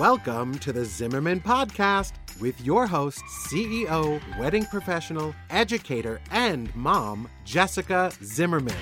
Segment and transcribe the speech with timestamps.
[0.00, 8.10] Welcome to the Zimmerman Podcast with your host, CEO, wedding professional, educator, and mom, Jessica
[8.24, 8.74] Zimmerman.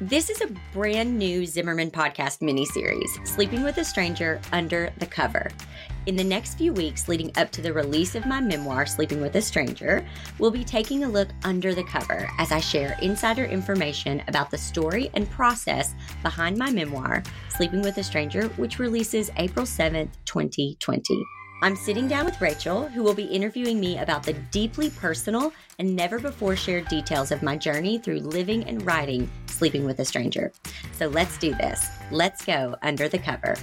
[0.00, 5.50] This is a brand new Zimmerman podcast miniseries, Sleeping with a Stranger Under the Cover.
[6.06, 9.36] In the next few weeks leading up to the release of my memoir, Sleeping with
[9.36, 10.04] a Stranger,
[10.40, 14.58] we'll be taking a look under the cover as I share insider information about the
[14.58, 21.24] story and process behind my memoir, Sleeping with a Stranger, which releases April 7th, 2020.
[21.62, 25.94] I'm sitting down with Rachel, who will be interviewing me about the deeply personal and
[25.94, 30.52] never before shared details of my journey through living and writing Sleeping with a Stranger.
[30.98, 31.86] So let's do this.
[32.10, 33.54] Let's go under the cover.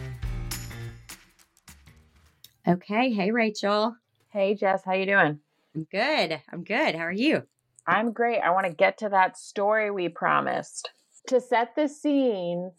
[2.70, 3.12] Okay.
[3.12, 3.96] Hey, Rachel.
[4.32, 4.84] Hey, Jess.
[4.86, 5.40] How you doing?
[5.76, 6.40] I'm good.
[6.54, 6.94] I'm good.
[6.94, 7.42] How are you?
[7.88, 8.42] I'm great.
[8.42, 10.92] I want to get to that story we promised.
[11.30, 12.70] To set the scene,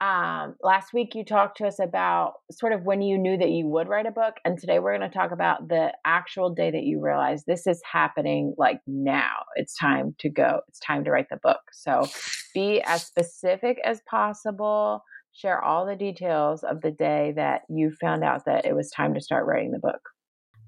[0.00, 3.66] um, last week you talked to us about sort of when you knew that you
[3.66, 6.84] would write a book, and today we're going to talk about the actual day that
[6.84, 8.54] you realized this is happening.
[8.56, 10.60] Like now, it's time to go.
[10.68, 11.60] It's time to write the book.
[11.72, 12.08] So,
[12.54, 15.02] be as specific as possible
[15.36, 19.12] share all the details of the day that you found out that it was time
[19.14, 20.00] to start writing the book.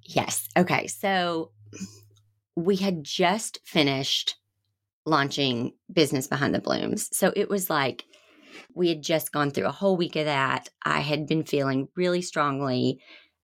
[0.05, 0.47] Yes.
[0.57, 0.87] Okay.
[0.87, 1.53] So
[2.55, 4.37] we had just finished
[5.07, 7.09] launching Business Behind the Blooms.
[7.17, 8.05] So it was like
[8.75, 10.69] we had just gone through a whole week of that.
[10.85, 13.01] I had been feeling really strongly.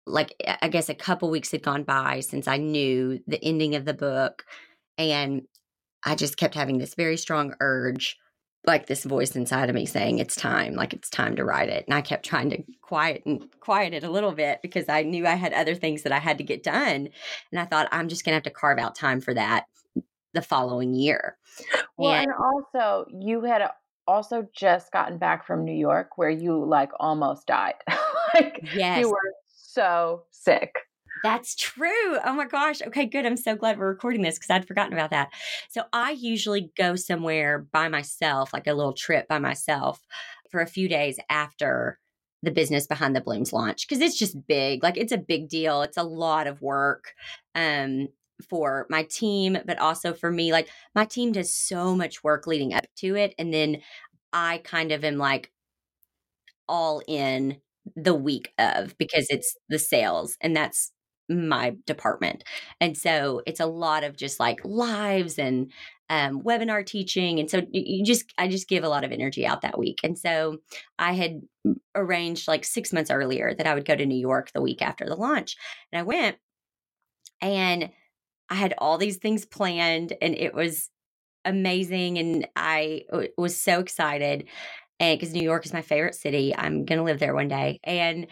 [0.07, 3.85] Like, I guess a couple weeks had gone by since I knew the ending of
[3.85, 4.43] the book.
[4.97, 5.43] And
[6.03, 8.17] I just kept having this very strong urge
[8.65, 11.85] like this voice inside of me saying it's time like it's time to write it.
[11.87, 15.25] And i kept trying to quiet and quiet it a little bit because i knew
[15.25, 17.09] i had other things that i had to get done.
[17.51, 19.65] And i thought i'm just going to have to carve out time for that
[20.33, 21.37] the following year.
[21.97, 23.69] Well and, and also you had
[24.07, 27.75] also just gotten back from new york where you like almost died.
[28.33, 29.01] Like yes.
[29.01, 30.73] you were so sick
[31.23, 32.17] that's true.
[32.25, 32.81] Oh my gosh.
[32.81, 33.25] Okay, good.
[33.25, 35.29] I'm so glad we're recording this because I'd forgotten about that.
[35.69, 40.01] So I usually go somewhere by myself, like a little trip by myself
[40.49, 41.99] for a few days after
[42.43, 44.81] the business behind the blooms launch because it's just big.
[44.81, 45.83] Like it's a big deal.
[45.83, 47.13] It's a lot of work.
[47.55, 48.07] Um
[48.49, 50.51] for my team, but also for me.
[50.51, 53.35] Like my team does so much work leading up to it.
[53.37, 53.77] And then
[54.33, 55.51] I kind of am like
[56.67, 57.57] all in
[57.95, 60.91] the week of because it's the sales and that's
[61.31, 62.43] my department.
[62.79, 65.71] And so it's a lot of just like lives and
[66.09, 67.39] um, webinar teaching.
[67.39, 69.99] And so you just, I just give a lot of energy out that week.
[70.03, 70.57] And so
[70.99, 71.41] I had
[71.95, 75.05] arranged like six months earlier that I would go to New York the week after
[75.05, 75.55] the launch.
[75.91, 76.37] And I went
[77.39, 77.91] and
[78.49, 80.89] I had all these things planned and it was
[81.45, 82.17] amazing.
[82.17, 83.03] And I
[83.37, 84.47] was so excited.
[84.99, 87.79] And because New York is my favorite city, I'm going to live there one day.
[87.83, 88.27] And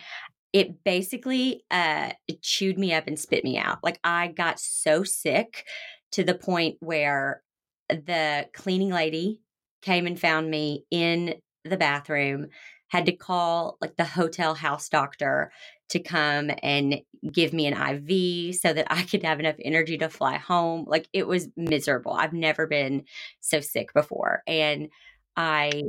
[0.54, 3.80] it basically uh it chewed me up and spit me out.
[3.84, 5.66] Like I got so sick
[6.12, 7.44] to the point where
[7.90, 9.42] the cleaning lady
[9.82, 12.48] came and found me in the bathroom,
[12.88, 15.52] had to call like the hotel house doctor
[15.90, 20.10] to come and give me an IV so that I could have enough energy to
[20.10, 20.86] fly home.
[20.88, 22.14] Like it was miserable.
[22.14, 23.04] I've never been
[23.40, 24.44] so sick before.
[24.48, 24.90] And
[25.36, 25.84] I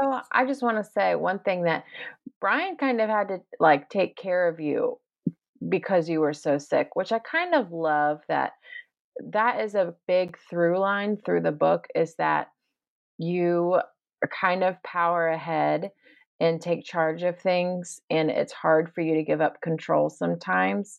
[0.00, 1.84] also I just want to say one thing that
[2.42, 4.98] Brian kind of had to like take care of you
[5.68, 8.52] because you were so sick, which I kind of love that
[9.30, 12.48] that is a big through line through the book is that
[13.16, 13.80] you
[14.40, 15.90] kind of power ahead
[16.40, 20.98] and take charge of things and it's hard for you to give up control sometimes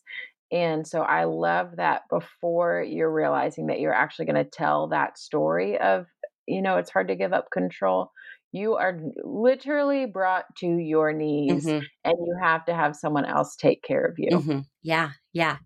[0.50, 5.18] and so I love that before you're realizing that you're actually going to tell that
[5.18, 6.06] story of
[6.46, 8.12] you know, it's hard to give up control.
[8.54, 11.84] You are literally brought to your knees mm-hmm.
[12.04, 14.30] and you have to have someone else take care of you.
[14.30, 14.60] Mm-hmm.
[14.80, 15.10] Yeah.
[15.32, 15.56] Yeah.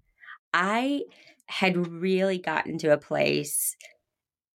[0.54, 1.02] I
[1.48, 3.76] had really gotten to a place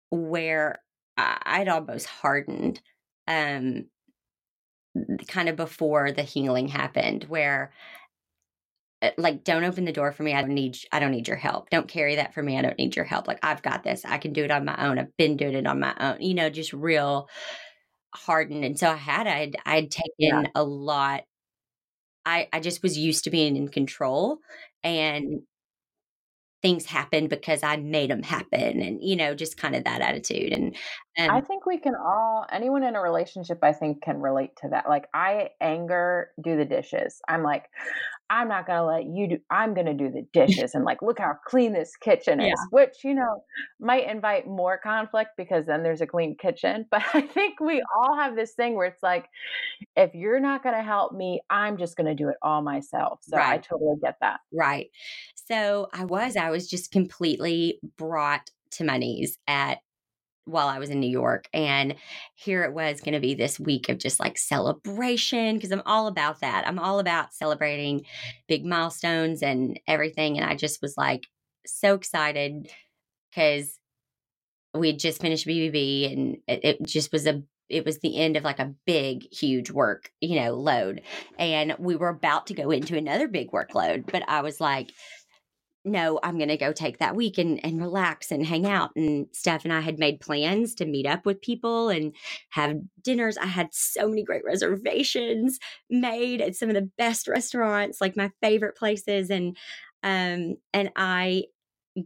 [0.10, 0.80] where
[1.16, 2.82] I'd almost hardened
[3.28, 3.86] um
[5.28, 7.72] kind of before the healing happened where
[9.04, 11.38] uh, like don't open the door for me i don't need i don't need your
[11.38, 14.04] help don't carry that for me i don't need your help like i've got this
[14.06, 16.34] i can do it on my own i've been doing it on my own you
[16.34, 17.28] know just real
[18.14, 20.44] hardened and so i had i'd i'd taken yeah.
[20.56, 21.24] a lot
[22.26, 24.40] i i just was used to being in control
[24.84, 25.42] and
[26.64, 30.54] things happen because I made them happen and you know just kind of that attitude
[30.54, 30.76] and,
[31.18, 34.70] and I think we can all anyone in a relationship I think can relate to
[34.70, 34.88] that.
[34.88, 37.22] Like I anger do the dishes.
[37.28, 37.66] I'm like
[38.30, 41.02] I'm not going to let you do I'm going to do the dishes and like
[41.02, 42.66] look how clean this kitchen is, yeah.
[42.72, 43.44] which you know
[43.80, 48.16] might invite more conflict because then there's a clean kitchen, but I think we all
[48.16, 49.28] have this thing where it's like
[49.96, 53.20] if you're not going to help me, I'm just going to do it all myself.
[53.24, 53.54] So right.
[53.54, 54.40] I totally get that.
[54.52, 54.88] Right.
[55.48, 59.80] So I was I was just completely brought to my knees at
[60.46, 61.48] while I was in New York.
[61.54, 61.96] And
[62.36, 66.08] here it was going to be this week of just like celebration because I'm all
[66.08, 66.68] about that.
[66.68, 68.06] I'm all about celebrating
[68.48, 70.38] big milestones and everything.
[70.38, 71.28] And I just was like
[71.66, 72.70] so excited
[73.30, 73.80] because
[74.74, 78.36] we had just finished BBB and it, it just was a it was the end
[78.36, 81.02] of like a big huge work you know load
[81.40, 84.92] and we were about to go into another big workload but i was like
[85.86, 88.92] no, I'm going to go take that week and, and relax and hang out.
[88.96, 92.16] And Steph and I had made plans to meet up with people and
[92.52, 93.38] have dinners.
[93.38, 95.60] I had so many great reservations
[95.90, 99.30] made at some of the best restaurants, like my favorite places.
[99.30, 99.58] And,
[100.04, 101.46] um, and I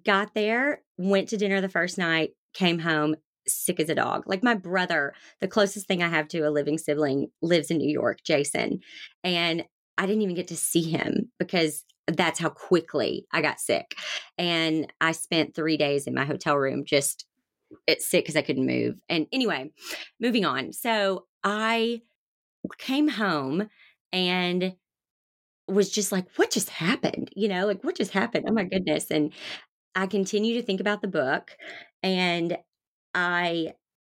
[0.06, 3.15] got there, went to dinner the first night, came home
[3.47, 4.23] sick as a dog.
[4.25, 7.89] Like my brother, the closest thing I have to a living sibling lives in New
[7.89, 8.80] York, Jason.
[9.23, 9.63] And
[9.97, 13.95] I didn't even get to see him because that's how quickly I got sick.
[14.38, 17.25] And I spent three days in my hotel room just
[17.86, 18.95] it's sick because I couldn't move.
[19.09, 19.71] And anyway,
[20.19, 20.71] moving on.
[20.71, 22.01] So I
[22.77, 23.69] came home
[24.13, 24.75] and
[25.68, 27.30] was just like, what just happened?
[27.36, 28.45] You know, like what just happened?
[28.48, 29.12] Oh my goodness.
[29.12, 29.33] And
[29.95, 31.57] I continue to think about the book
[32.04, 32.57] and
[33.13, 33.74] I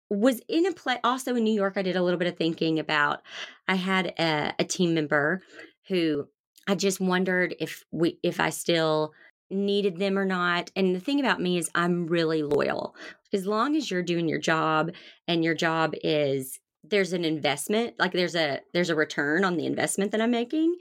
[0.10, 1.74] was in a play also in New York.
[1.76, 3.22] I did a little bit of thinking about
[3.68, 5.42] I had a, a team member
[5.88, 6.28] who
[6.68, 9.14] I just wondered if we if I still
[9.50, 10.72] needed them or not.
[10.76, 12.96] And the thing about me is I'm really loyal.
[13.34, 14.92] As long as you're doing your job
[15.28, 19.66] and your job is there's an investment, like there's a there's a return on the
[19.66, 20.76] investment that I'm making.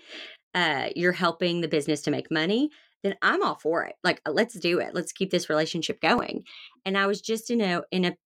[0.54, 2.68] Uh, you're helping the business to make money,
[3.02, 3.94] then I'm all for it.
[4.04, 4.94] Like let's do it.
[4.94, 6.44] Let's keep this relationship going.
[6.84, 8.16] And I was just in a in a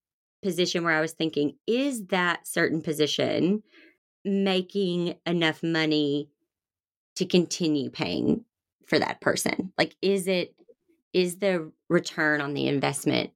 [0.43, 3.63] position where I was thinking, is that certain position
[4.25, 6.31] making enough money
[7.17, 8.45] to continue paying
[8.87, 9.73] for that person?
[9.79, 10.55] Like, is it,
[11.13, 13.31] is the return on the investment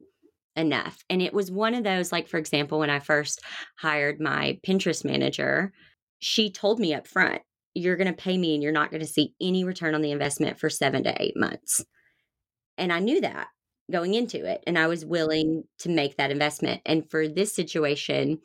[0.56, 1.02] enough?
[1.08, 3.40] And it was one of those, like, for example, when I first
[3.78, 5.72] hired my Pinterest manager,
[6.18, 7.42] she told me up front,
[7.74, 10.10] you're going to pay me and you're not going to see any return on the
[10.10, 11.84] investment for seven to eight months.
[12.76, 13.48] And I knew that
[13.90, 14.62] going into it.
[14.66, 16.80] And I was willing to make that investment.
[16.86, 18.40] And for this situation,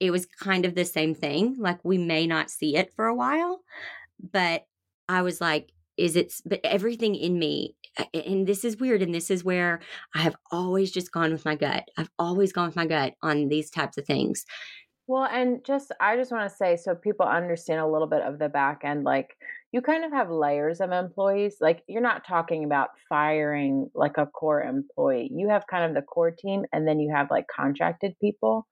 [0.00, 1.56] it was kind of the same thing.
[1.58, 3.60] Like we may not see it for a while,
[4.32, 4.64] but
[5.08, 7.74] I was like, is it, but everything in me,
[8.14, 9.02] and this is weird.
[9.02, 9.80] And this is where
[10.14, 11.88] I have always just gone with my gut.
[11.96, 14.44] I've always gone with my gut on these types of things.
[15.06, 18.38] Well, and just, I just want to say, so people understand a little bit of
[18.38, 19.34] the back end, like,
[19.72, 21.56] you kind of have layers of employees.
[21.60, 25.30] Like you're not talking about firing like a core employee.
[25.30, 28.66] You have kind of the core team and then you have like contracted people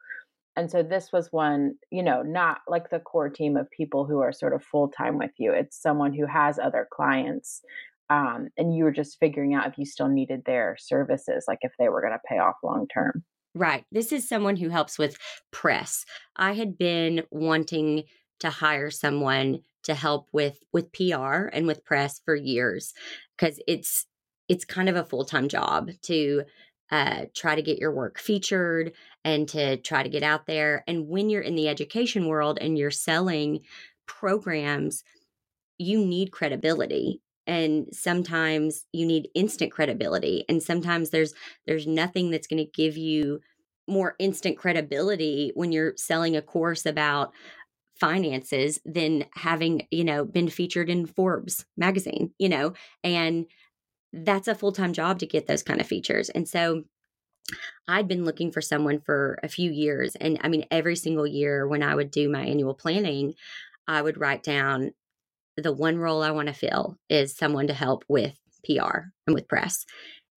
[0.56, 4.20] and so this was one you know not like the core team of people who
[4.20, 7.62] are sort of full time with you it's someone who has other clients
[8.08, 11.72] um, and you were just figuring out if you still needed their services like if
[11.78, 13.24] they were going to pay off long term.
[13.54, 15.16] Right this is someone who helps with
[15.50, 16.04] press.
[16.36, 18.04] I had been wanting
[18.40, 21.14] to hire someone to help with with pr
[21.52, 22.92] and with press for years
[23.36, 24.06] because it's
[24.48, 26.44] it's kind of a full-time job to
[26.90, 28.92] uh, try to get your work featured
[29.24, 30.84] and to try to get out there.
[30.86, 33.60] And when you're in the education world and you're selling
[34.06, 35.02] programs,
[35.78, 41.34] you need credibility and sometimes you need instant credibility and sometimes there's
[41.66, 43.40] there's nothing that's going to give you
[43.86, 47.32] more instant credibility when you're selling a course about
[48.00, 52.72] finances than having you know been featured in Forbes magazine you know
[53.04, 53.46] and
[54.24, 56.82] that's a full-time job to get those kind of features and so
[57.88, 60.16] I'd been looking for someone for a few years.
[60.16, 63.34] And I mean, every single year when I would do my annual planning,
[63.86, 64.92] I would write down
[65.56, 69.48] the one role I want to fill is someone to help with PR and with
[69.48, 69.86] press.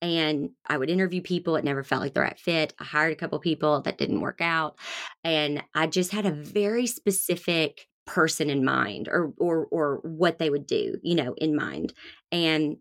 [0.01, 1.57] And I would interview people.
[1.57, 2.73] It never felt like the right fit.
[2.79, 4.77] I hired a couple people that didn't work out.
[5.25, 10.49] And I just had a very specific person in mind or or or what they
[10.49, 11.93] would do, you know, in mind.
[12.31, 12.77] And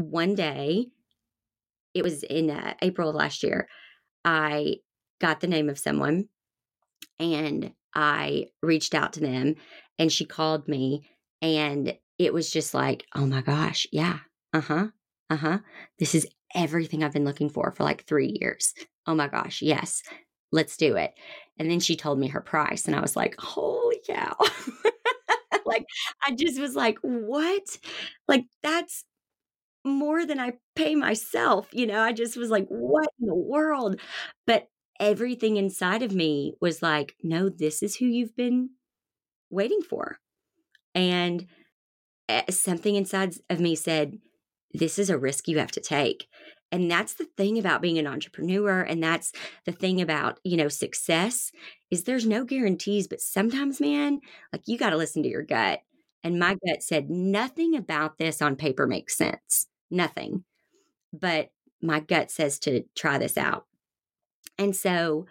[0.00, 0.88] one day,
[1.94, 3.68] it was in uh, April of last year,
[4.24, 4.76] I
[5.20, 6.28] got the name of someone
[7.18, 9.56] and I reached out to them
[9.98, 11.08] and she called me
[11.42, 14.18] and it was just like, oh my gosh, yeah,
[14.52, 14.86] uh huh,
[15.30, 15.58] uh huh.
[15.98, 18.74] This is everything I've been looking for for like three years.
[19.06, 20.02] Oh my gosh, yes,
[20.52, 21.14] let's do it.
[21.58, 24.36] And then she told me her price, and I was like, holy cow.
[25.66, 25.86] like,
[26.26, 27.78] I just was like, what?
[28.28, 29.04] Like, that's
[29.84, 31.68] more than I pay myself.
[31.72, 34.00] You know, I just was like, what in the world?
[34.46, 34.68] But
[35.00, 38.70] everything inside of me was like, no, this is who you've been
[39.50, 40.18] waiting for.
[40.94, 41.46] And
[42.28, 44.18] eh, something inside of me said,
[44.72, 46.26] this is a risk you have to take.
[46.72, 48.82] And that's the thing about being an entrepreneur.
[48.82, 49.32] And that's
[49.66, 51.52] the thing about, you know, success
[51.90, 54.20] is there's no guarantees, but sometimes, man,
[54.52, 55.80] like you got to listen to your gut.
[56.24, 59.66] And my gut said nothing about this on paper makes sense.
[59.90, 60.44] Nothing.
[61.12, 61.50] But
[61.82, 63.64] my gut says to try this out.
[64.58, 65.26] And so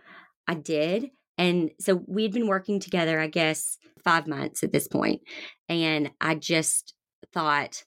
[0.48, 1.12] I did.
[1.38, 5.22] And so we had been working together, I guess, five months at this point.
[5.70, 6.94] And I just
[7.34, 7.84] thought,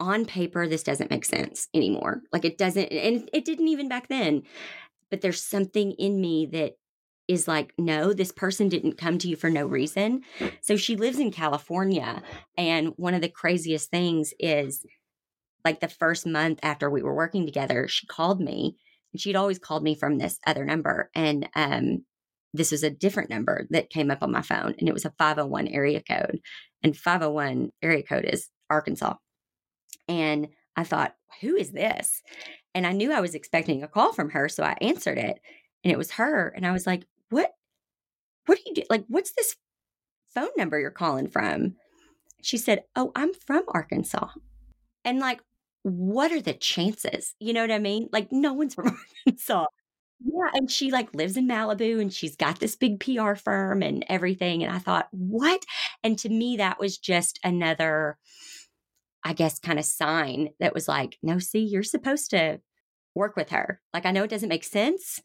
[0.00, 2.22] on paper, this doesn't make sense anymore.
[2.32, 4.42] Like it doesn't, and it didn't even back then.
[5.10, 6.72] But there's something in me that
[7.28, 10.22] is like, no, this person didn't come to you for no reason.
[10.60, 12.22] So she lives in California.
[12.56, 14.84] And one of the craziest things is
[15.66, 18.76] like the first month after we were working together, she called me
[19.12, 21.10] and she'd always called me from this other number.
[21.12, 22.04] And um,
[22.54, 25.12] this was a different number that came up on my phone and it was a
[25.18, 26.38] 501 area code.
[26.84, 29.14] And 501 area code is Arkansas.
[30.06, 30.46] And
[30.76, 32.22] I thought, who is this?
[32.72, 34.48] And I knew I was expecting a call from her.
[34.48, 35.40] So I answered it
[35.82, 36.52] and it was her.
[36.54, 37.50] And I was like, what?
[38.46, 38.82] What do you do?
[38.88, 39.56] Like, what's this
[40.32, 41.74] phone number you're calling from?
[42.40, 44.28] She said, oh, I'm from Arkansas.
[45.06, 45.40] And like,
[45.86, 47.34] what are the chances?
[47.38, 48.08] You know what I mean?
[48.12, 49.66] Like, no one's from Arkansas.
[50.24, 54.04] Yeah, and she like lives in Malibu and she's got this big PR firm and
[54.08, 54.62] everything.
[54.64, 55.64] And I thought, what?
[56.02, 58.16] And to me, that was just another
[59.24, 62.60] I guess, kind of sign that was like, no, see, you're supposed to
[63.16, 63.80] work with her.
[63.92, 65.20] Like, I know it doesn't make sense,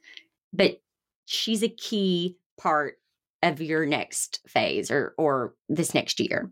[0.52, 0.82] but
[1.26, 2.96] she's a key part
[3.44, 6.52] of your next phase or or this next year.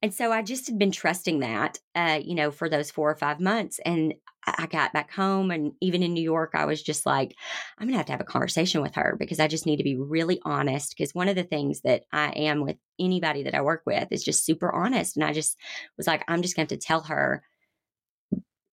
[0.00, 3.16] And so I just had been trusting that, uh, you know, for those four or
[3.16, 3.80] five months.
[3.84, 4.14] And
[4.46, 7.34] I got back home and even in New York, I was just like,
[7.78, 9.84] I'm going to have to have a conversation with her because I just need to
[9.84, 10.94] be really honest.
[10.96, 14.24] Because one of the things that I am with anybody that I work with is
[14.24, 15.16] just super honest.
[15.16, 15.56] And I just
[15.96, 17.42] was like, I'm just going to have to tell her,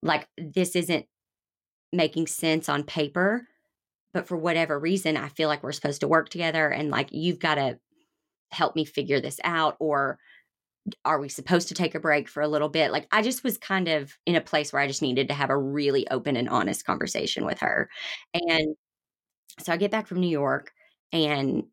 [0.01, 1.05] like, this isn't
[1.91, 3.47] making sense on paper.
[4.13, 7.39] But for whatever reason, I feel like we're supposed to work together and like, you've
[7.39, 7.79] got to
[8.51, 10.17] help me figure this out or
[11.05, 12.91] are we supposed to take a break for a little bit?
[12.91, 15.49] Like, I just was kind of in a place where I just needed to have
[15.49, 17.89] a really open and honest conversation with her.
[18.33, 18.75] And
[19.59, 20.71] so I get back from New York
[21.11, 21.63] and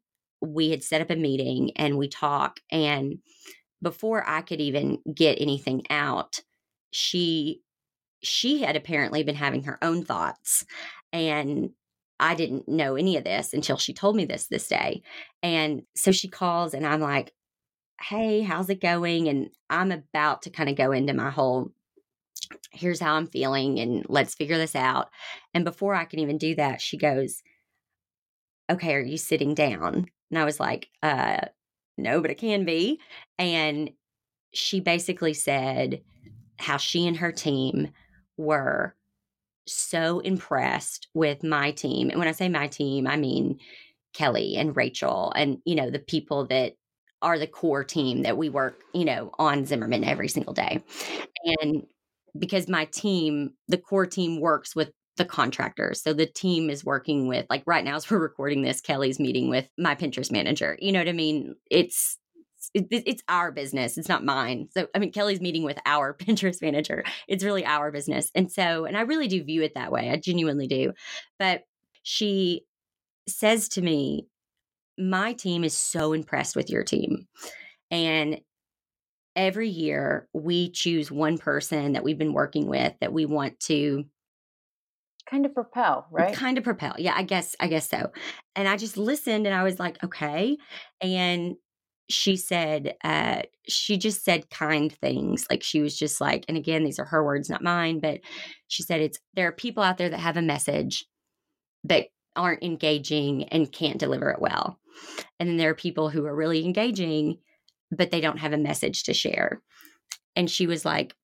[0.40, 2.61] we had set up a meeting and we talk.
[2.71, 3.18] And
[3.83, 6.40] before I could even get anything out,
[6.90, 7.61] she
[8.23, 10.64] she had apparently been having her own thoughts
[11.12, 11.71] and
[12.21, 15.02] I didn't know any of this until she told me this this day.
[15.42, 17.33] And so she calls and I'm like,
[18.00, 19.28] hey, how's it going?
[19.28, 21.70] And I'm about to kind of go into my whole
[22.72, 25.08] here's how I'm feeling and let's figure this out.
[25.54, 27.42] And before I can even do that, she goes,
[28.70, 30.06] okay, are you sitting down?
[30.30, 31.40] And I was like, uh,
[31.96, 33.00] no, but it can be.
[33.38, 33.90] And
[34.52, 36.02] she basically said
[36.58, 37.90] how she and her team
[38.36, 38.94] were
[39.66, 42.10] so impressed with my team.
[42.10, 43.58] And when I say my team, I mean
[44.12, 46.74] Kelly and Rachel and, you know, the people that
[47.24, 50.82] are the core team that we work, you know, on Zimmerman every single day.
[51.62, 51.86] And
[52.38, 56.02] because my team, the core team works with the contractors.
[56.02, 59.48] So the team is working with, like right now, as we're recording this, Kelly's meeting
[59.48, 60.76] with my Pinterest manager.
[60.80, 61.54] You know what I mean?
[61.70, 62.18] It's,
[62.74, 63.96] it, it's our business.
[63.96, 64.68] It's not mine.
[64.72, 67.04] So, I mean, Kelly's meeting with our Pinterest manager.
[67.26, 68.30] It's really our business.
[68.34, 70.10] And so, and I really do view it that way.
[70.10, 70.92] I genuinely do.
[71.38, 71.62] But
[72.02, 72.66] she
[73.26, 74.26] says to me,
[74.98, 77.26] my team is so impressed with your team.
[77.90, 78.40] And
[79.36, 84.04] every year we choose one person that we've been working with that we want to
[85.28, 86.34] kind of propel, right?
[86.34, 86.94] Kind of propel.
[86.98, 88.10] Yeah, I guess I guess so.
[88.54, 90.56] And I just listened and I was like, okay.
[91.00, 91.56] And
[92.10, 95.46] she said uh she just said kind things.
[95.50, 98.20] Like she was just like and again these are her words not mine, but
[98.68, 101.06] she said it's there are people out there that have a message
[101.84, 104.78] that aren't engaging and can't deliver it well.
[105.38, 107.38] And then there are people who are really engaging,
[107.90, 109.62] but they don't have a message to share.
[110.36, 111.14] And she was like,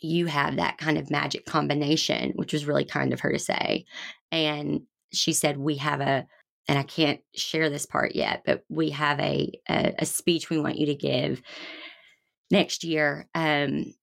[0.00, 3.84] You have that kind of magic combination, which was really kind of her to say.
[4.30, 4.82] And
[5.12, 6.26] she said, We have a,
[6.68, 10.60] and I can't share this part yet, but we have a, a, a speech we
[10.60, 11.42] want you to give
[12.50, 13.94] next year um,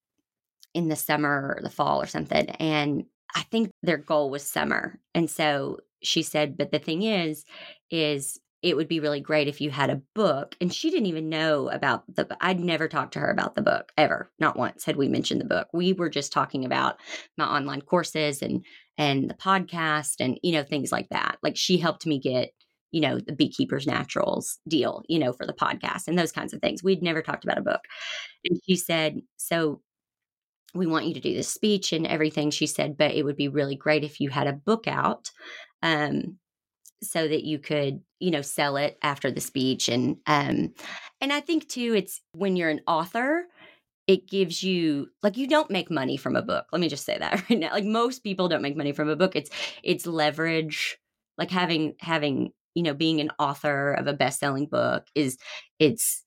[0.74, 2.50] in the summer or the fall or something.
[2.52, 3.06] And
[3.36, 5.00] I think their goal was summer.
[5.14, 7.46] And so she said, but the thing is,
[7.90, 10.56] is it would be really great if you had a book.
[10.60, 13.92] And she didn't even know about the I'd never talked to her about the book
[13.96, 14.32] ever.
[14.40, 15.68] Not once had we mentioned the book.
[15.72, 17.00] We were just talking about
[17.38, 18.66] my online courses and
[18.98, 21.38] and the podcast and you know things like that.
[21.44, 22.54] Like she helped me get
[22.92, 26.60] you know the Beekeeper's Naturals deal you know for the podcast and those kinds of
[26.62, 27.82] things we'd never talked about a book
[28.46, 29.82] and she said so
[30.76, 33.48] we want you to do this speech and everything she said but it would be
[33.48, 35.32] really great if you had a book out
[35.82, 36.38] um,
[37.04, 40.74] so that you could you know sell it after the speech and um
[41.22, 43.46] and i think too it's when you're an author
[44.08, 47.18] it gives you like you don't make money from a book let me just say
[47.18, 49.50] that right now like most people don't make money from a book it's
[49.84, 50.98] it's leverage
[51.38, 55.38] like having having you know being an author of a best-selling book is
[55.80, 56.25] it's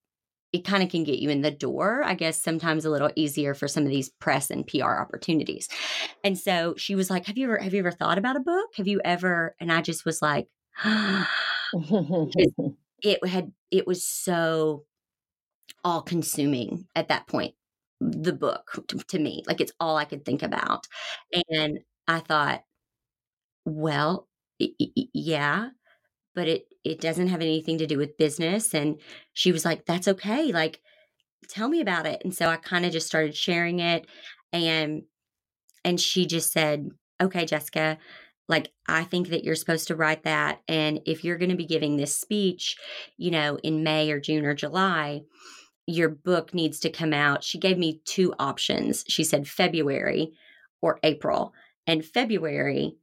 [0.53, 3.55] it kind of can get you in the door i guess sometimes a little easier
[3.55, 5.69] for some of these press and pr opportunities.
[6.25, 8.71] And so she was like have you ever have you ever thought about a book?
[8.77, 9.55] Have you ever?
[9.61, 10.47] And i just was like
[13.03, 14.85] it had it was so
[15.85, 17.55] all consuming at that point
[18.01, 20.87] the book to, to, me like it's all i could think about.
[21.51, 22.63] And i thought
[23.65, 24.29] well
[24.59, 25.69] yeah
[26.35, 29.01] but it it doesn't have anything to do with business and
[29.33, 30.81] she was like that's okay like
[31.49, 34.07] tell me about it and so i kind of just started sharing it
[34.53, 35.03] and
[35.85, 36.89] and she just said
[37.21, 37.99] okay jessica
[38.49, 41.67] like i think that you're supposed to write that and if you're going to be
[41.67, 42.77] giving this speech
[43.17, 45.21] you know in may or june or july
[45.87, 50.33] your book needs to come out she gave me two options she said february
[50.83, 51.53] or april
[51.87, 52.97] and february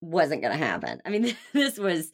[0.00, 2.10] wasn't going to happen i mean this was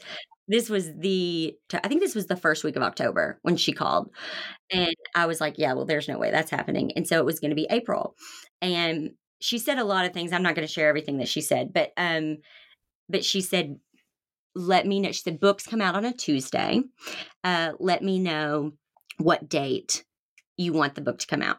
[0.48, 4.10] this was the i think this was the first week of october when she called
[4.70, 7.40] and i was like yeah well there's no way that's happening and so it was
[7.40, 8.14] going to be april
[8.62, 9.10] and
[9.40, 11.72] she said a lot of things i'm not going to share everything that she said
[11.72, 12.36] but um
[13.08, 13.78] but she said,
[14.54, 15.12] let me know.
[15.12, 16.82] She said, books come out on a Tuesday.
[17.44, 18.72] Uh, let me know
[19.18, 20.04] what date
[20.56, 21.58] you want the book to come out.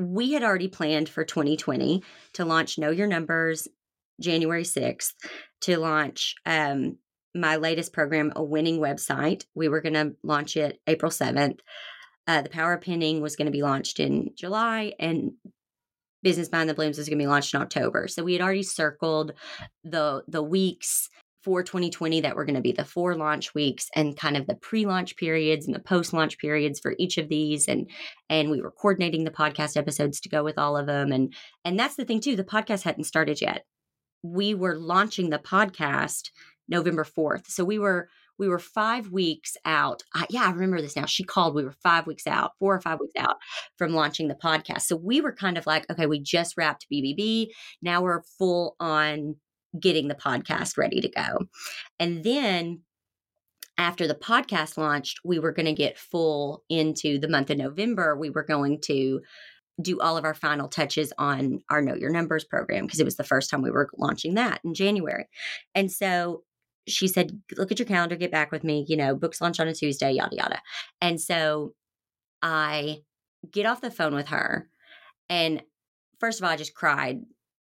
[0.00, 2.02] We had already planned for 2020
[2.34, 3.68] to launch Know Your Numbers
[4.18, 5.12] January 6th,
[5.62, 6.96] to launch um,
[7.34, 9.44] my latest program, a winning website.
[9.54, 11.60] We were going to launch it April 7th.
[12.26, 15.32] Uh, the Power of Pinning was going to be launched in July, and
[16.22, 18.08] Business Behind the Blooms was going to be launched in October.
[18.08, 19.32] So we had already circled
[19.84, 21.10] the the weeks
[21.42, 24.54] for 2020 that were going to be the four launch weeks and kind of the
[24.56, 27.90] pre-launch periods and the post-launch periods for each of these and
[28.28, 31.78] and we were coordinating the podcast episodes to go with all of them and and
[31.78, 33.64] that's the thing too the podcast hadn't started yet
[34.22, 36.30] we were launching the podcast
[36.68, 38.08] November 4th so we were
[38.40, 40.02] we were five weeks out.
[40.14, 41.04] I, yeah, I remember this now.
[41.04, 41.54] She called.
[41.54, 43.36] We were five weeks out, four or five weeks out
[43.76, 44.82] from launching the podcast.
[44.82, 47.48] So we were kind of like, okay, we just wrapped BBB.
[47.82, 49.36] Now we're full on
[49.78, 51.46] getting the podcast ready to go.
[51.98, 52.80] And then
[53.78, 58.16] after the podcast launched, we were going to get full into the month of November.
[58.16, 59.20] We were going to
[59.80, 63.16] do all of our final touches on our Know Your Numbers program because it was
[63.16, 65.28] the first time we were launching that in January.
[65.74, 66.42] And so
[66.86, 68.84] she said, Look at your calendar, get back with me.
[68.88, 70.60] You know, books launch on a Tuesday, yada, yada.
[71.00, 71.74] And so
[72.42, 72.98] I
[73.50, 74.68] get off the phone with her.
[75.28, 75.62] And
[76.18, 77.20] first of all, I just cried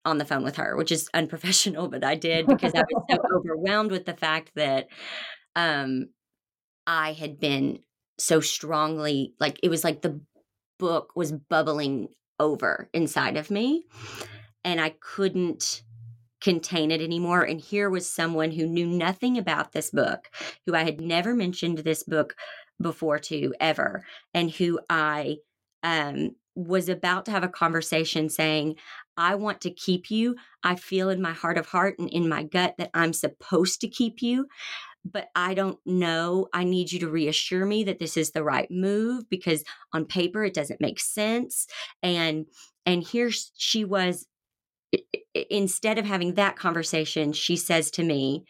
[0.05, 3.17] on the phone with her, which is unprofessional, but I did because I was so
[3.35, 4.87] overwhelmed with the fact that
[5.55, 6.09] um,
[6.87, 7.79] I had been
[8.17, 10.21] so strongly like it was like the
[10.79, 12.07] book was bubbling
[12.39, 13.85] over inside of me
[14.63, 15.83] and I couldn't
[16.41, 17.41] contain it anymore.
[17.41, 20.29] And here was someone who knew nothing about this book,
[20.65, 22.35] who I had never mentioned this book
[22.81, 25.37] before to ever, and who I
[25.81, 28.75] um, was about to have a conversation saying,
[29.17, 30.35] I want to keep you.
[30.63, 33.87] I feel in my heart of heart and in my gut that I'm supposed to
[33.87, 34.47] keep you,
[35.03, 36.47] but I don't know.
[36.53, 40.43] I need you to reassure me that this is the right move because on paper
[40.43, 41.67] it doesn't make sense.
[42.01, 42.45] And
[42.85, 44.27] and here she was
[45.49, 48.45] instead of having that conversation, she says to me,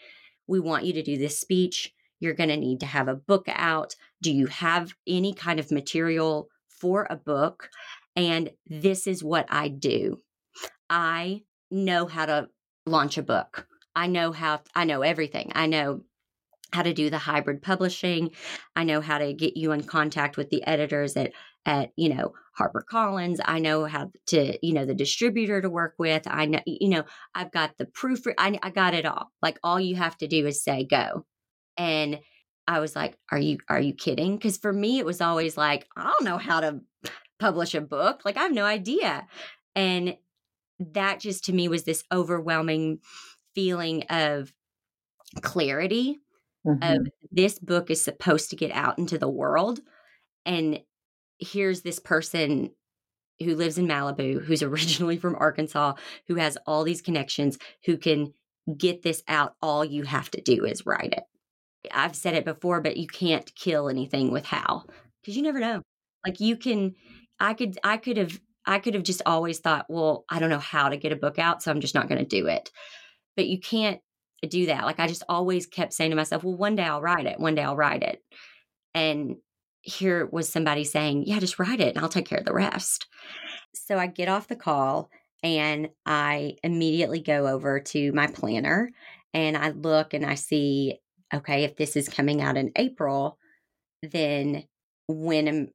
[0.47, 1.93] we want you to do this speech.
[2.19, 3.95] You're going to need to have a book out.
[4.21, 7.69] Do you have any kind of material for a book?
[8.15, 10.21] And this is what I do
[10.89, 12.49] I know how to
[12.85, 13.67] launch a book.
[13.95, 15.51] I know how, I know everything.
[15.55, 16.01] I know
[16.73, 18.31] how to do the hybrid publishing.
[18.75, 21.31] I know how to get you in contact with the editors at
[21.65, 23.39] at you know HarperCollins.
[23.43, 26.23] I know how to you know the distributor to work with.
[26.27, 28.23] I know you know I've got the proof.
[28.37, 29.31] I I got it all.
[29.41, 31.25] Like all you have to do is say go,
[31.77, 32.19] and
[32.67, 34.35] I was like, are you are you kidding?
[34.35, 36.81] Because for me it was always like I don't know how to
[37.39, 38.21] publish a book.
[38.25, 39.27] Like I have no idea,
[39.75, 40.17] and
[40.79, 42.99] that just to me was this overwhelming
[43.53, 44.53] feeling of
[45.41, 46.19] clarity
[46.65, 46.83] mm-hmm.
[46.83, 49.79] of this book is supposed to get out into the world
[50.45, 50.79] and
[51.39, 52.71] here's this person
[53.39, 55.93] who lives in Malibu who's originally from Arkansas
[56.27, 58.33] who has all these connections who can
[58.77, 59.53] get this out.
[59.61, 61.23] All you have to do is write it.
[61.91, 64.83] I've said it before but you can't kill anything with how
[65.21, 65.81] because you never know.
[66.25, 66.95] Like you can
[67.39, 70.59] I could I could have I could have just always thought, well, I don't know
[70.59, 72.71] how to get a book out, so I'm just not going to do it.
[73.35, 74.01] But you can't
[74.47, 74.85] do that.
[74.85, 77.39] Like I just always kept saying to myself, well, one day I'll write it.
[77.39, 78.23] One day I'll write it.
[78.93, 79.37] And
[79.81, 83.07] here was somebody saying, yeah, just write it and I'll take care of the rest.
[83.73, 85.09] So I get off the call
[85.43, 88.89] and I immediately go over to my planner
[89.33, 90.99] and I look and I see,
[91.33, 93.37] okay, if this is coming out in April,
[94.01, 94.63] then
[95.07, 95.67] when am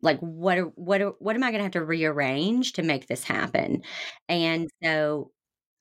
[0.00, 3.82] like what what what am I going to have to rearrange to make this happen?
[4.28, 5.30] And so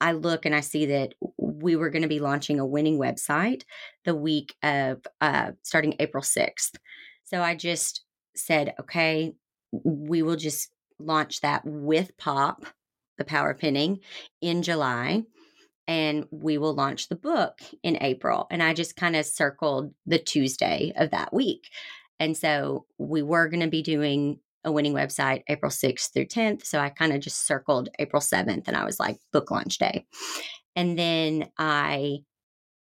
[0.01, 3.63] I look and I see that we were going to be launching a winning website
[4.03, 6.75] the week of uh, starting April 6th.
[7.23, 8.03] So I just
[8.35, 9.33] said, okay,
[9.71, 12.65] we will just launch that with POP,
[13.19, 13.99] the power pinning,
[14.41, 15.23] in July.
[15.87, 18.47] And we will launch the book in April.
[18.49, 21.69] And I just kind of circled the Tuesday of that week.
[22.21, 26.65] And so we were going to be doing a winning website April 6th through 10th.
[26.67, 30.05] So I kind of just circled April 7th and I was like, book launch day.
[30.75, 32.19] And then I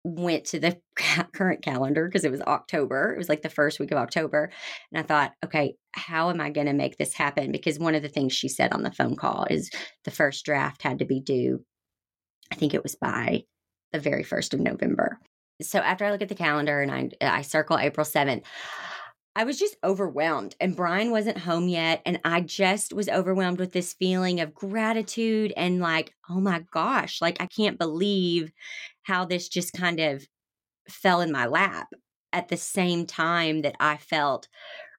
[0.05, 0.79] went to the
[1.33, 3.13] current calendar because it was October.
[3.13, 4.51] It was like the first week of October.
[4.93, 7.51] And I thought, okay, how am I going to make this happen?
[7.51, 9.69] Because one of the things she said on the phone call is
[10.05, 11.61] the first draft had to be due,
[12.53, 13.43] I think it was by
[13.91, 15.19] the very first of November.
[15.61, 18.43] So after I look at the calendar and I, I circle April 7th,
[19.35, 22.01] I was just overwhelmed, and Brian wasn't home yet.
[22.05, 27.21] And I just was overwhelmed with this feeling of gratitude and like, oh my gosh,
[27.21, 28.51] like I can't believe
[29.03, 30.25] how this just kind of
[30.89, 31.87] fell in my lap
[32.31, 34.47] at the same time that I felt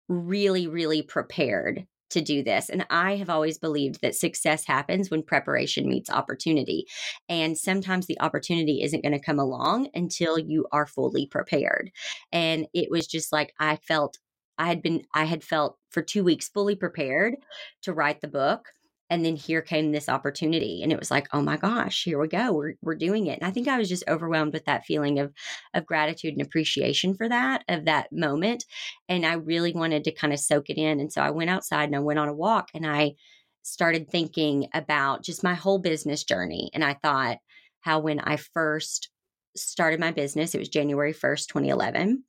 [0.09, 2.68] really, really prepared to do this.
[2.68, 6.87] And I have always believed that success happens when preparation meets opportunity.
[7.29, 11.90] And sometimes the opportunity isn't going to come along until you are fully prepared.
[12.33, 14.18] And it was just like I felt
[14.58, 17.36] I had been, I had felt for two weeks fully prepared
[17.82, 18.72] to write the book.
[19.08, 20.82] And then here came this opportunity.
[20.82, 22.52] And it was like, oh my gosh, here we go.
[22.52, 23.38] We're, we're doing it.
[23.38, 25.32] And I think I was just overwhelmed with that feeling of,
[25.74, 28.64] of gratitude and appreciation for that, of that moment.
[29.08, 30.98] And I really wanted to kind of soak it in.
[30.98, 33.14] And so I went outside and I went on a walk and I
[33.62, 36.70] started thinking about just my whole business journey.
[36.74, 37.38] And I thought
[37.80, 39.10] how when I first
[39.56, 42.24] started my business, it was January 1st, 2011,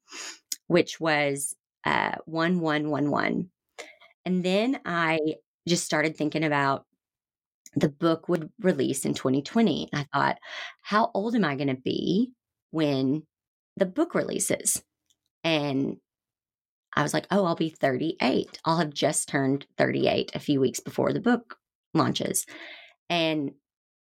[0.68, 1.56] which was
[1.88, 3.50] uh, 1111.
[4.26, 5.20] And then I
[5.68, 6.86] just started thinking about
[7.76, 9.90] the book would release in 2020.
[9.94, 10.38] I thought,
[10.82, 12.32] how old am I going to be
[12.72, 13.24] when
[13.78, 14.84] the book releases?
[15.44, 15.98] And
[16.94, 18.60] I was like, oh, I'll be 38.
[18.66, 21.58] I'll have just turned 38 a few weeks before the book
[21.94, 22.46] launches.
[23.10, 23.52] And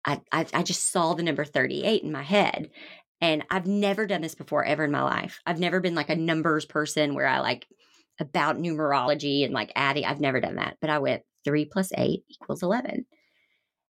[0.04, 2.70] I, I, I just saw the number 38 in my head.
[3.20, 5.40] And I've never done this before ever in my life.
[5.44, 7.66] I've never been like a numbers person where I like
[8.20, 10.04] about numerology and like adding.
[10.04, 13.06] I've never done that, but I went three plus eight equals 11.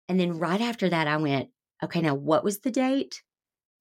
[0.08, 1.48] And then right after that, I went,
[1.82, 3.22] okay, now what was the date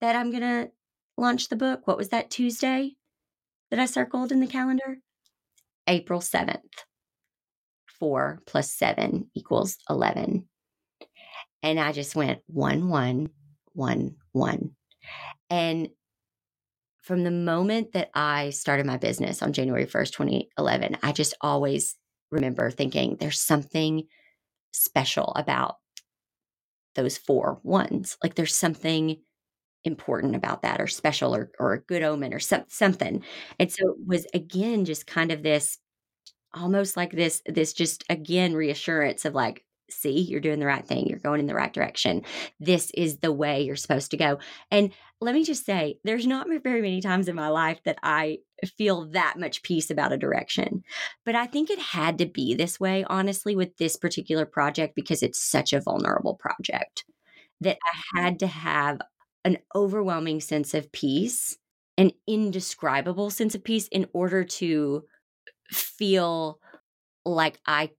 [0.02, 0.72] that I'm going to
[1.18, 1.86] launch the book?
[1.86, 2.96] What was that Tuesday
[3.70, 4.98] that I circled in the calendar?
[5.88, 6.60] April 7th.
[8.00, 10.48] Four plus seven equals 11.
[11.64, 13.30] And I just went one, one,
[13.74, 14.76] one, one.
[15.50, 15.90] And
[17.02, 21.96] from the moment that I started my business on January 1st, 2011, I just always
[22.32, 24.04] remember thinking there's something
[24.74, 25.76] special about
[26.96, 28.18] those four ones.
[28.24, 29.18] Like there's something
[29.84, 33.24] important about that or special or, or a good omen or some, something.
[33.60, 35.78] And so it was again just kind of this
[36.54, 41.08] almost like this this just again reassurance of like see, you're doing the right thing.
[41.08, 42.24] You're going in the right direction.
[42.60, 44.40] This is the way you're supposed to go.
[44.72, 48.40] And let me just say, there's not very many times in my life that I
[48.78, 50.84] feel that much peace about a direction.
[51.26, 55.24] But I think it had to be this way, honestly, with this particular project because
[55.24, 57.06] it's such a vulnerable project
[57.62, 58.26] that I mm-hmm.
[58.26, 59.02] had to have
[59.44, 61.58] an overwhelming sense of peace,
[61.98, 65.04] an indescribable sense of peace in order to
[65.72, 66.60] feel
[67.26, 67.92] like I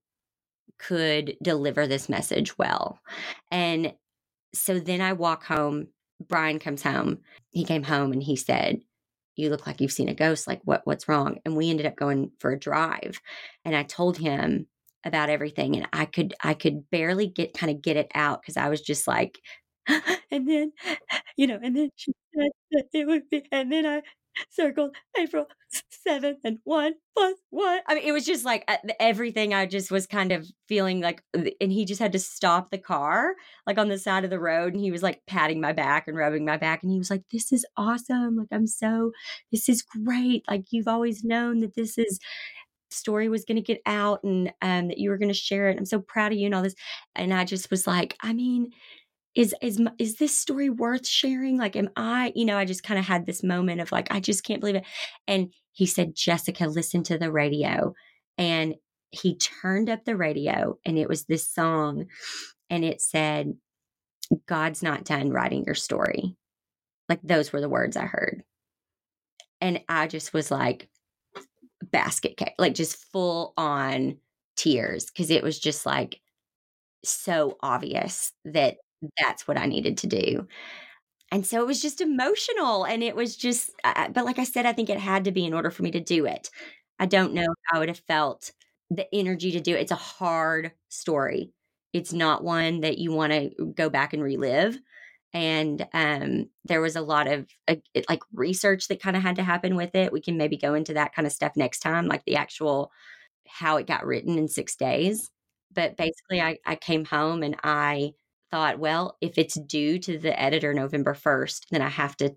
[0.78, 3.00] could deliver this message well.
[3.50, 3.94] And
[4.54, 5.88] so then I walk home.
[6.28, 7.18] Brian comes home.
[7.50, 8.80] He came home and he said,
[9.36, 11.94] you look like you've seen a ghost like what what's wrong and we ended up
[11.94, 13.20] going for a drive
[13.64, 14.66] and i told him
[15.04, 18.56] about everything and i could i could barely get kind of get it out because
[18.56, 19.38] i was just like
[20.30, 20.72] and then
[21.36, 22.50] you know and then she said
[22.92, 24.02] it would be and then i
[24.50, 25.46] circled April
[26.06, 27.80] 7th and 1 plus 1.
[27.86, 31.22] I mean, it was just like uh, everything I just was kind of feeling like,
[31.34, 33.34] and he just had to stop the car
[33.66, 36.16] like on the side of the road and he was like patting my back and
[36.16, 36.82] rubbing my back.
[36.82, 38.36] And he was like, This is awesome.
[38.36, 39.12] Like, I'm so,
[39.52, 40.44] this is great.
[40.48, 42.18] Like, you've always known that this is
[42.90, 45.76] story was going to get out and um, that you were going to share it.
[45.78, 46.74] I'm so proud of you and all this.
[47.14, 48.70] And I just was like, I mean,
[49.36, 51.58] is is is this story worth sharing?
[51.58, 54.18] Like am i you know i just kind of had this moment of like i
[54.18, 54.86] just can't believe it.
[55.28, 57.94] And he said jessica listen to the radio.
[58.38, 58.74] And
[59.10, 62.06] he turned up the radio and it was this song
[62.70, 63.54] and it said
[64.46, 66.34] god's not done writing your story.
[67.08, 68.42] Like those were the words i heard.
[69.60, 70.88] And i just was like
[71.92, 74.16] basket case like just full on
[74.56, 76.20] tears because it was just like
[77.04, 78.78] so obvious that
[79.20, 80.46] that's what I needed to do.
[81.32, 82.84] And so it was just emotional.
[82.84, 85.54] And it was just, but like I said, I think it had to be in
[85.54, 86.50] order for me to do it.
[86.98, 88.52] I don't know how I would have felt
[88.90, 89.80] the energy to do it.
[89.80, 91.52] It's a hard story.
[91.92, 94.78] It's not one that you want to go back and relive.
[95.32, 97.76] And um, there was a lot of uh,
[98.08, 100.12] like research that kind of had to happen with it.
[100.12, 102.90] We can maybe go into that kind of stuff next time, like the actual
[103.48, 105.30] how it got written in six days.
[105.74, 108.12] But basically, I, I came home and I
[108.50, 112.36] thought, well, if it's due to the editor November 1st, then I have to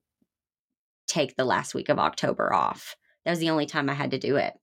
[1.07, 2.95] take the last week of October off.
[3.25, 4.53] That was the only time I had to do it.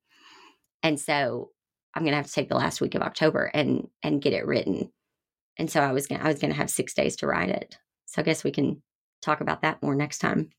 [0.82, 1.50] And so
[1.94, 4.46] I'm going to have to take the last week of October and and get it
[4.46, 4.90] written.
[5.58, 7.78] And so I was going I was going to have 6 days to write it.
[8.06, 8.82] So I guess we can
[9.22, 10.50] talk about that more next time.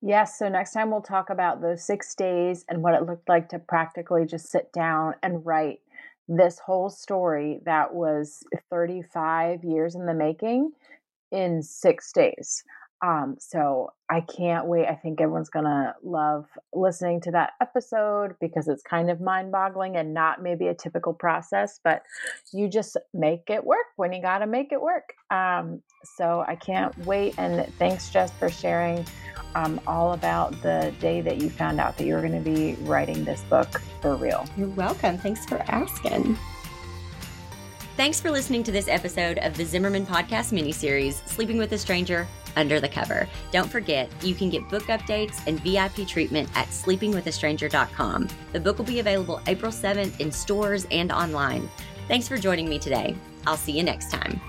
[0.00, 3.48] Yes, so next time we'll talk about those 6 days and what it looked like
[3.48, 5.80] to practically just sit down and write
[6.28, 10.72] this whole story that was 35 years in the making
[11.32, 12.64] in six days.
[13.00, 14.86] Um, so I can't wait.
[14.86, 19.96] I think everyone's gonna love listening to that episode because it's kind of mind boggling
[19.96, 22.02] and not maybe a typical process, but
[22.52, 25.14] you just make it work when you gotta make it work.
[25.30, 25.82] Um,
[26.16, 27.34] so I can't wait.
[27.38, 29.04] And thanks, Jess, for sharing
[29.54, 32.74] um, all about the day that you found out that you were going to be
[32.82, 34.46] writing this book for real.
[34.56, 35.18] You're welcome.
[35.18, 36.36] Thanks for asking.
[37.96, 42.28] Thanks for listening to this episode of the Zimmerman Podcast miniseries, Sleeping with a Stranger
[42.58, 43.26] Under the Cover.
[43.50, 48.28] Don't forget, you can get book updates and VIP treatment at sleepingwithastranger.com.
[48.52, 51.70] The book will be available April 7th in stores and online.
[52.08, 53.16] Thanks for joining me today.
[53.46, 54.40] I'll see you next time.